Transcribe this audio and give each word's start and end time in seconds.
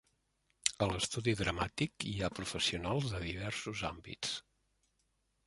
A 0.85 0.87
l'Estudi 0.91 1.35
dramàtic 1.41 2.07
hi 2.13 2.15
ha 2.21 2.31
professionals 2.39 3.07
de 3.13 3.21
diversos 3.27 3.85
àmbits. 3.93 4.35